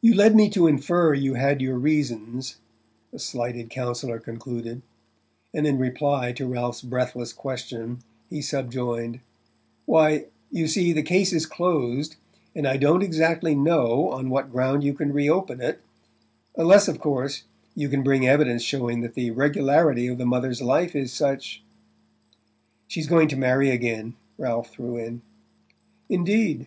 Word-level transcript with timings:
"You 0.00 0.14
led 0.14 0.34
me 0.34 0.48
to 0.48 0.66
infer 0.66 1.12
you 1.12 1.34
had 1.34 1.60
your 1.60 1.76
reasons" 1.76 2.56
the 3.12 3.18
slighted 3.18 3.68
counsellor 3.68 4.18
concluded; 4.20 4.80
and, 5.52 5.66
in 5.66 5.76
reply 5.76 6.32
to 6.32 6.46
Ralph's 6.46 6.80
breathless 6.80 7.34
question, 7.34 7.98
he 8.30 8.40
subjoined, 8.40 9.20
"Why, 9.84 10.28
you 10.50 10.66
see, 10.66 10.94
the 10.94 11.02
case 11.02 11.34
is 11.34 11.44
closed, 11.44 12.16
and 12.56 12.66
I 12.66 12.78
don't 12.78 13.02
exactly 13.02 13.54
know 13.54 14.08
on 14.08 14.30
what 14.30 14.50
ground 14.50 14.82
you 14.82 14.94
can 14.94 15.12
re 15.12 15.28
open 15.28 15.60
it 15.60 15.82
unless, 16.56 16.88
of 16.88 16.98
course, 16.98 17.42
you 17.74 17.90
can 17.90 18.02
bring 18.02 18.26
evidence 18.26 18.62
showing 18.62 19.02
that 19.02 19.12
the 19.12 19.26
irregularity 19.26 20.06
of 20.06 20.16
the 20.16 20.24
mother's 20.24 20.62
life 20.62 20.96
is 20.96 21.12
such..." 21.12 21.62
"She's 22.86 23.06
going 23.06 23.28
to 23.28 23.36
marry 23.36 23.68
again," 23.68 24.14
Ralph 24.38 24.70
threw 24.70 24.96
in. 24.96 25.20
"Indeed? 26.08 26.66